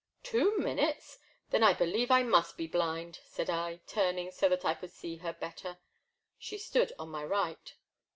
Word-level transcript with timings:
*' 0.11 0.23
Two 0.23 0.57
minutes? 0.57 1.19
then 1.51 1.61
I 1.61 1.73
believe 1.75 2.07
that 2.07 2.15
I 2.15 2.23
must 2.23 2.57
be 2.57 2.65
blind," 2.65 3.19
said 3.23 3.51
I, 3.51 3.81
turning 3.85 4.31
so 4.31 4.49
that 4.49 4.65
I 4.65 4.73
could 4.73 4.89
see 4.89 5.17
her 5.17 5.31
better. 5.31 5.77
She 6.39 6.57
stood 6.57 6.91
on 6.97 7.09
my 7.09 7.23
right. 7.23 7.75